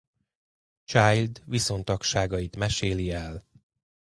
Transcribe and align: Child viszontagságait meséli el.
Child 0.85 1.41
viszontagságait 1.45 2.55
meséli 2.55 3.11
el. 3.11 3.43